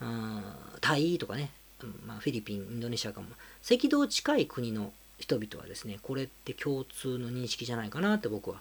[0.00, 0.42] うん、
[0.80, 1.50] タイとかね、
[2.06, 3.26] まあ、フィリピン、インドネシアかも、
[3.68, 8.60] 赤道近い国の人々はですね、これって共通の認識じゃないかなって僕は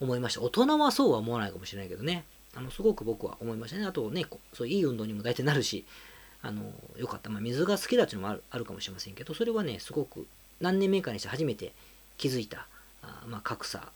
[0.00, 0.42] 思いました。
[0.42, 2.24] 大人はそうは思わないかもしれないけどね。
[2.56, 3.86] あの、すごく僕は思いましたね。
[3.86, 5.84] あとね、そういい運動にも大体なるし、
[6.42, 6.62] あの、
[6.96, 7.30] よかった。
[7.30, 10.26] まあ、水が好きだっていうのもあるあるかもしれませんけど、それはね、すごく
[10.60, 11.72] 何年目かにして初めて
[12.18, 12.66] 気づいた、
[13.02, 13.92] あまあ、格差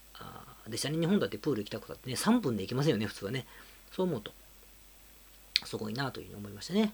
[0.69, 0.99] でしたね。
[0.99, 3.47] 日本だってプール行きたくたってね、3分で行きませんよね、普通はね。
[3.93, 4.33] そう思うと、
[5.65, 6.93] すごいなというふうに思いましたね。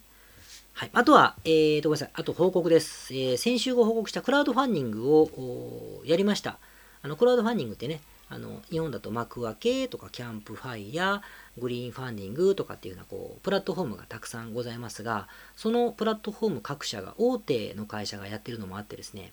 [0.75, 0.91] はい。
[0.93, 2.11] あとは、えーと、ごめんなさい。
[2.15, 3.15] あと報告です。
[3.15, 6.59] えー、先週ご報告したクラウドファンディングをやりました。
[7.03, 19.33] あの、クラウドファンディングってね、あの、日本だとマクアケとかキャンプファイヤー、グリーンファンディングとかっていうような、こう、プラットフォームがたくさんございますが、そのプラットフォーム各社が、大手の会社がやってるのもあってですね、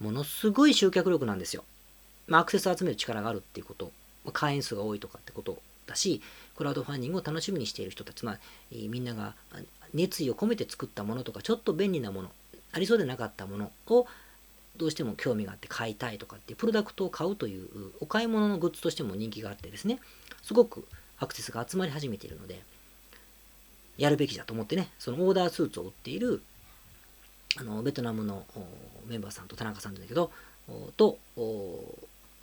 [0.00, 1.64] ものすごい集客力なんですよ。
[2.26, 3.92] まあ、アクセスを集める力があるっていうこと、
[4.24, 6.22] まあ、会員数が多いとかってことだし、
[6.56, 8.38] クラウドファンディングを楽しみにしている人たち、まあ、
[8.70, 9.34] みんなが
[9.94, 12.32] 熱意を込めて作ったものとか、ちょっと便利なもの、
[12.72, 14.06] ありそうでなかったものを
[14.76, 17.68] どうしても興味があって買いたいとかっていうプロダクトを買うという
[18.00, 19.98] お買い物のグッズとしても人気があってですね、
[20.42, 20.86] すごく
[21.18, 22.60] アクセスが集まり始めているので、
[23.98, 26.42] やるべきだと思ってね、そのオーダースーツを売っている
[27.58, 28.44] あのベトナムの
[29.06, 30.30] メンバーさんと田中さんだけど、
[30.96, 31.18] と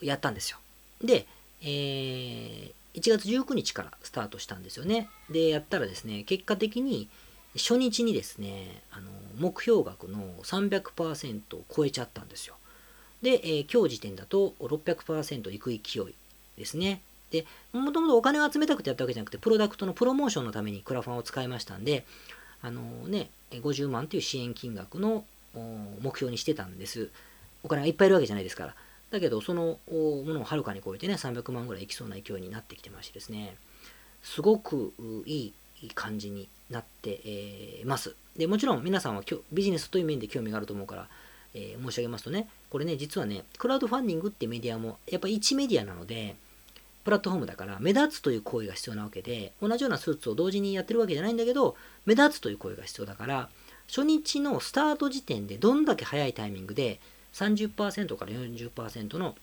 [0.01, 0.59] やったんですよ。
[1.03, 1.25] で、
[1.61, 5.09] えー、1月19日からスタートしたんですよね。
[5.29, 7.09] で、やったらですね、結果的に
[7.55, 9.09] 初日にですね、あの
[9.39, 12.55] 目標額の300%を超えちゃったんですよ。
[13.21, 16.13] で、えー、今日時点だと600%いく勢い
[16.57, 17.01] ですね。
[17.31, 22.05] で、もともとお金を集めたくてやったわけじゃなくて、プロダクトのプロモーションのためにクラファンを使いましたんで、
[22.61, 25.25] あのね、50万という支援金額の
[26.01, 27.09] 目標にしてたんです。
[27.63, 28.75] お金がいっぱいいるわけじゃないですから。
[29.11, 33.55] だけど、そのものをはるかに超えてね、300万ぐらいいきそうな勢いになってきてましてですね、
[34.23, 34.93] すごく
[35.25, 35.53] いい
[35.87, 37.09] 感じになって
[37.81, 38.15] います。
[38.37, 41.07] で、もちろん皆さんはビジネスという面で興味があると思うから、
[41.53, 46.35] えー、申し上げますとね、これね、実はね、クラウドファンディングってメディアも、やっぱ1メディアなので、
[47.03, 53.49] プラットフォームだから目立つという行為が必要なわけで、同じようなスーツを同時にやってるわけじゃないんだけど、目立つという行為が必要だから、
[53.87, 56.99] 初日のスタート時点でどんだけ早いタイミングで
[57.33, 59.35] 30%から40%の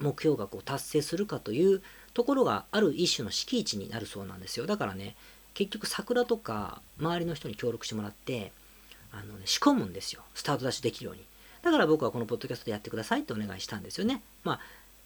[0.00, 1.82] 目標額を達成するかという
[2.16, 4.64] ところがある一種の敷地になるそうなんですよ。
[4.64, 5.14] だからね、
[5.52, 8.52] 結局桜とか周りの人に協力してもらって、
[9.12, 10.22] あのね、仕込むんですよ。
[10.34, 11.22] スタートダッシュできるように。
[11.60, 14.22] だから僕はこのポッドキャストでやってくださいってお願いしたんですよね。
[14.44, 14.60] まあ、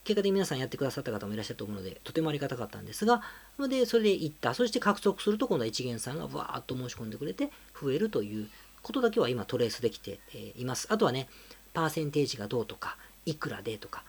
[0.04, 3.22] 結果的に皆さんやってくださった方もいらっしゃると思うので、とてもありがたかったんですが、
[3.68, 4.54] で、それで行った。
[4.54, 8.48] そして獲得すると、今度は一元さんがわーっと申し込んでくれて、増えるという
[8.82, 10.20] ことだけは今トレースできて
[10.56, 10.86] います。
[10.90, 11.28] あとはね、
[11.74, 12.96] パーセンテージがどうとか、
[13.26, 14.04] いくらでとか、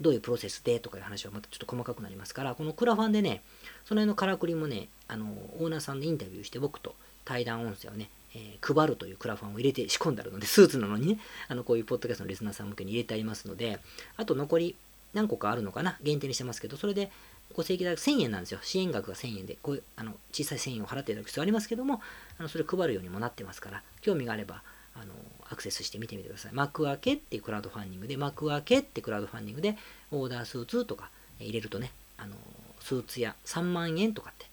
[0.00, 3.42] どういうプロセスでとかいう話はまたちょっと細かくなりますから、このクラファンでね、
[3.84, 5.26] その辺のからくりもね、あの、
[5.60, 13.78] オーナーさんのインタビューして僕と対談音声をね、えー、配るというクラファンを入れて仕込んであるので、スーツなのにね、あのこういうポッドキャストのリスナーさん向けに入れてありますので、
[14.16, 14.76] あと残り
[15.12, 17.10] 何個かあるのかな、限定にしてますけど、それで
[17.52, 18.58] ご請求いただく1000円なんですよ。
[18.62, 22.02] 支援額が1000円で、こういうあの小さい1000円を払っていただく必要ありますけども、
[22.38, 24.62] あのそれ配るようにもなってますから、興味があれば、
[24.94, 25.12] あの
[25.50, 26.52] アクセスしてみてみてください。
[26.52, 29.76] 幕開けっていうクラウドファンディングで、幕開けってクラウドファンディングで、
[30.10, 32.34] オーダースーツとか入れるとね、あの
[32.80, 34.46] スーツや3万円とかって、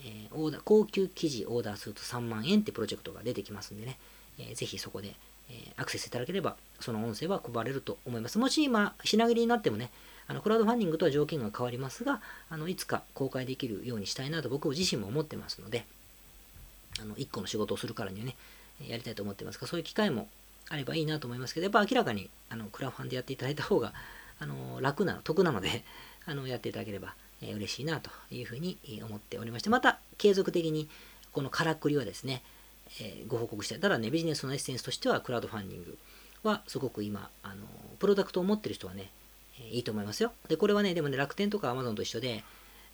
[0.00, 3.98] えー、オーダー高級生地オーダースーツ3万円ってプロジェクトが出てきますんでね、
[4.38, 5.14] えー、ぜひそこで、
[5.50, 8.38] えー、アクセスいただければ、その音声は配れると思います。
[8.38, 9.90] もし今、品切れになってもね、
[10.28, 12.20] あのクラウドファンディングとは条件が変わりますが、
[12.50, 15.84] あのいつか公開できるようにしたいなと僕自身も思ってますので、
[17.00, 18.36] あの1個の仕事をするからにはね、
[18.84, 20.28] やりたいと思ってますが、そういう機会も
[20.68, 23.92] あればいいなと思いますけど、やっぱ明らかにあのクラファンでやっていただいた方が
[24.38, 25.84] あの楽な、得なので、
[26.26, 30.88] あのやっていただければ、えー、嬉しいなというふうに思っておりまして、また継続的に
[31.32, 32.42] このからくりはですね、
[33.00, 35.98] えー、ご報告して、ただね、ビジネスのエッセンスとしてはクラウドファンディング
[36.42, 37.66] はすごく今、あの
[37.98, 39.10] プロダクトを持ってる人はね、
[39.60, 40.32] えいいと思いますよ。
[40.48, 42.44] で、これはね、でもね、楽天とか Amazon と一緒で、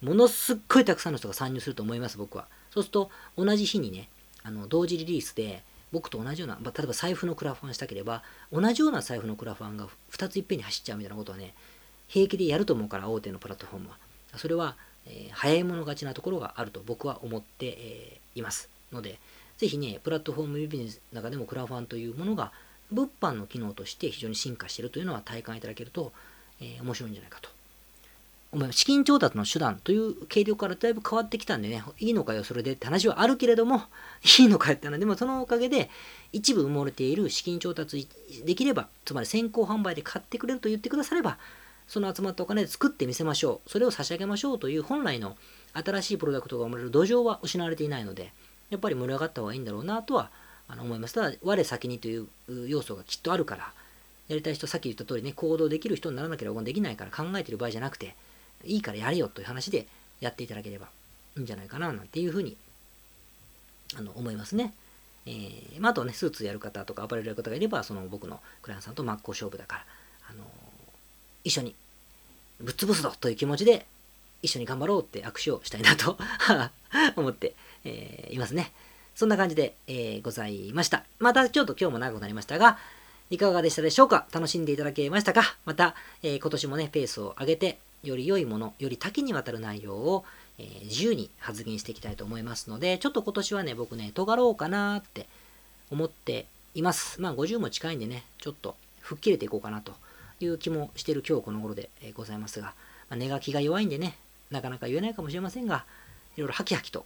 [0.03, 2.47] ものすっごいたくさんの人が参入すると思います、僕は。
[2.71, 4.09] そうすると、同じ日にね、
[4.43, 11.55] あの同時リリースで、僕と同じようなま、例えば財布のクラファンしたければ、同じような財布のクラファンが2ついっぺんに走っちゃうみたいなことはね、
[12.09, 13.97] 平気でやると思うから、大手のプラットフォームは。
[14.37, 14.77] それは、
[15.07, 18.71] えー、早い者勝ちなところがあると僕は思って、えー、います。
[18.93, 19.19] ので、
[19.59, 22.53] ぜひね、プラットフォームビジネスの中でもクラファンというものが、
[22.91, 26.13] 物販の機能として非常に進化しているというのは体感いただけると、
[26.61, 27.49] えー、面白いんじゃないかと。
[28.71, 33.85] 資金調達の手段という計量からだいぶ変わってきたんでね、いいのかよ、それでって話はあるけれども、
[34.39, 35.89] いいのかよって話でもそのおかげで、
[36.33, 38.07] 一部埋もれている資金調達
[38.45, 41.39] できれば、つまり先行販売で買ってくれると言ってくだされば、
[41.89, 43.71] その集まったお金で作ってみせましょう。
[43.71, 45.37] それを差し上げましょうという本来の
[45.73, 48.33] 新しいプロダクトが生まれる土壌は失われていないので、
[48.69, 50.31] やっぱり盛り上がった方がいいんだろうなとは
[50.69, 51.15] 思います。
[51.15, 52.29] ただ、我先にという
[52.69, 53.73] 要素がきっとあるから、
[54.29, 58.15] やりたい人、さっき言った通りね、行動できる人にならなければできないから考えてる場合じゃなくて、
[58.65, 59.87] いいからやれよという話で
[60.21, 60.87] やっていただければ
[61.37, 62.57] いいんじゃないかな、なんていうふうに
[63.97, 64.75] あの思いますね。
[65.27, 69.85] えー、まあ、あとね、スーツやる方とかアパレルやる方がいれば、その僕のクライアントさんと真っ向勝負だから、
[70.31, 70.45] あの
[71.45, 71.75] 一緒に
[72.61, 73.87] ぶっ潰すぞという気持ちで
[74.43, 76.19] 一緒に頑張ろうって握手をしたいなと
[77.17, 78.73] 思って、えー、いますね。
[79.15, 81.05] そんな感じで、えー、ございました。
[81.19, 82.79] またちょっと今日も長くなりましたが、
[83.31, 84.27] いかがでしたでしょうか？
[84.33, 85.57] 楽しんでいただけましたか？
[85.65, 90.25] また、えー、今年もね、ペースを上げて、より良いもの、より多岐にわたる内容を、
[90.59, 95.27] えー、自由に発言していきたいと思いますので、ちょっと今年はね、僕ね、尖ろうかなって
[95.91, 97.21] 思っています。
[97.21, 99.93] まあ50も近いんでね、ちょっと吹っ切れていこうかなと
[100.41, 102.69] いう気もしてる今日この頃でございますが、
[103.09, 104.17] まあ、寝がきが弱いんでね、
[104.51, 105.85] なかなか言えないかもしれませんが、
[106.37, 107.05] いろいろハキハキと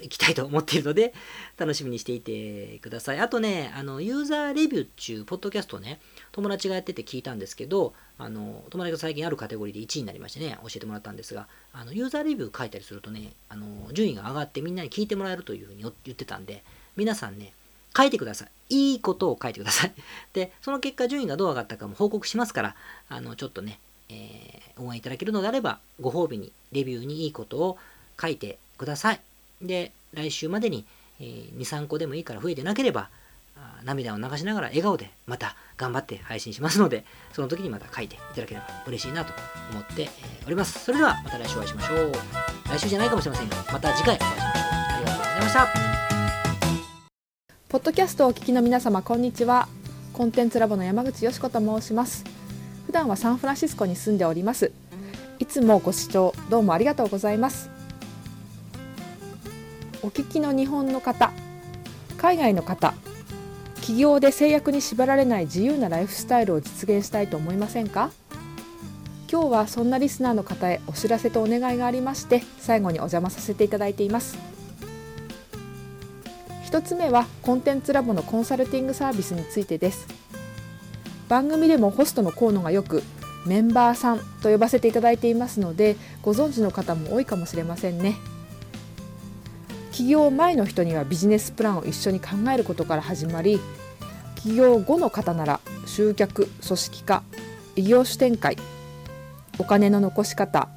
[0.00, 1.12] 行きたいと思っているので、
[1.56, 3.20] 楽しみにしていてください。
[3.20, 6.00] あとね、あの、ユーザーレビューっていうポッドキャストね、
[6.32, 16.62] 友達がやってて聞いたんですけど、あの、友達が最近あるカテゴリーで1位になりましてね、教えてもらったんですが、あの、ユーザーレビュー書いたりするとね、あの、順位が上がってみんなに聞いてもらえるというふうに言ってたんで、
[16.96, 17.52] 皆さんね、
[17.96, 18.92] 書いてください。
[18.92, 19.92] いいことを書いてください。
[20.34, 22.76] で、その結果順位がどう上がったかも報告しますから、
[23.08, 27.78] あの、ちょっとね、えー、応援いただけるのであれば、ご褒美にレビューにいいことを
[28.20, 29.20] 書いてください。
[29.60, 30.86] で、来週までに、
[31.20, 33.10] えー、2、3個でもいいから増えてなければ、
[33.84, 39.32] 涙を流しながら笑顔でまた頑張って配信しますので、その時にまた書いていただければ嬉しいなと
[39.70, 40.08] 思って
[40.46, 40.84] おります。
[40.84, 42.12] それではまた来週お会いしましょう。
[42.68, 44.52] 来週じゃないかもしれませんが、また次回お会いしましょう。
[44.52, 45.66] ありがとうございました。
[47.68, 49.68] ポッドキャストをお聞きの皆様、こんにちは。
[50.12, 52.24] コンテンツラボの山口よし子と申します。
[52.86, 54.72] 普段はサンフランシスコに住んでおります。
[55.38, 57.77] いつもご視聴どうもありがとうございます。
[60.02, 61.32] お聞きの日本の方
[62.16, 62.94] 海外の方
[63.80, 68.10] 起業で制約に縛られない自由なライフスタイルを実現したいと思いませんか？
[69.30, 74.38] 今日はそんなリスナーの方へお知らせとお願いがありまして最後にお邪魔させていただいています。
[76.64, 80.06] 一つ目はコンテンツラボのコンサルティングサービスについてです。
[81.28, 83.02] 番組でもホストの河野がよく
[83.46, 88.16] メンバーさんと呼ばせていただいていますのでご存知の方も多いかもしれませんね。
[89.98, 93.58] 起業前の人にはビジネスプランを一緒に考えることから始まり
[94.36, 97.24] 起業後の方なら集客組織化
[97.74, 98.56] 異業種展開
[99.58, 100.68] お金の残し方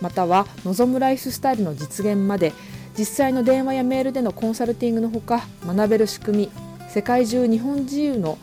[0.00, 2.52] または望むライフスタイルの実現まで
[2.96, 6.50] 実際の電話やメールでのコンサルティングのほか学べる仕組み
[6.88, 8.38] 世界中日本人の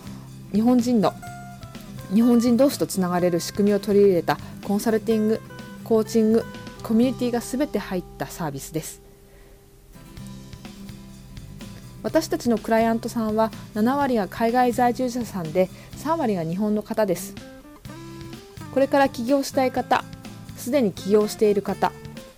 [0.52, 1.14] 日本人の
[2.14, 5.42] 日本人同士とつながれる仕組みを取り入れたコンサルティング
[5.86, 6.44] コーチング
[6.84, 9.05] コミュニティが全て入ったサービスです。
[12.06, 17.34] 私たちのクライアントさんは7割が海外在住者さんで3割が日本の方です。
[18.76, 20.04] これから起業したい方
[20.56, 21.92] すでに起業している方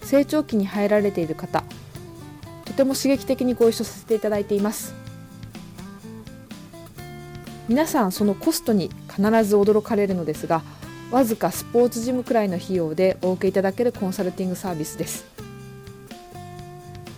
[0.03, 1.65] 成長期に入られている方
[2.63, 4.95] とても刺激的にご一緒させていただいています。
[7.68, 10.61] 皆さんそのコストに必ず驚かれるのですが
[11.11, 15.26] わずかスポーツジムくらいの費用でお受けいただけるコンサルティングサービスです。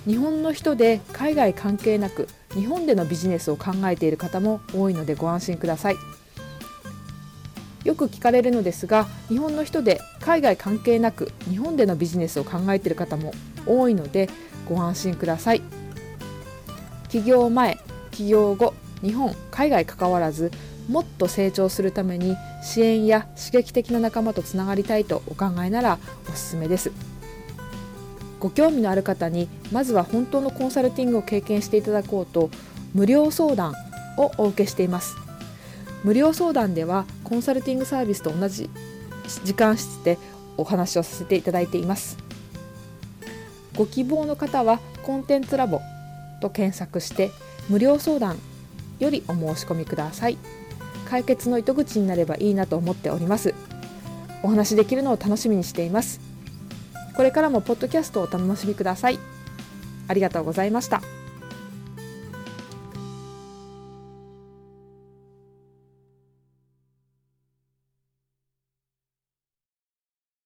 [0.07, 5.95] 日本の人で海外関係なく日本でのビジネスを考えている方も多いのでご安心ください。
[7.85, 13.33] よく聞かれるのですが日本の人で海外関係なく日本でのビジネスを考えている方も
[13.65, 14.29] 多いので
[14.67, 15.61] ご安心ください。
[17.07, 17.79] 起業前
[18.11, 20.51] 起業後日本海外関わらず
[20.89, 26.91] もっと成長するために支援や刺激的な仲間とつながりたいとお考えならおすすめです。
[28.39, 32.49] ご興味のある方にまずは本当のコンサルティングを経験していただこうと
[32.93, 33.73] 無料相談
[34.17, 35.15] をお受けしています。
[36.03, 38.69] 無料相談ではコンサルティングサービスと同じ
[39.43, 40.17] 時間室で
[40.57, 42.17] お話をさせていただいています。
[43.75, 45.81] ご希望の方はコンテンツラボ
[46.41, 47.31] と検索して
[47.69, 48.37] 無料相談
[48.99, 50.37] よりお申し込みください。
[51.09, 53.53] 解決の糸口になればいいなと思っております。
[54.43, 56.28] お話できるのを楽しみにしています。
[57.19, 59.19] これからもポッドキャストをお楽しみください
[60.07, 61.18] ありがとうございました。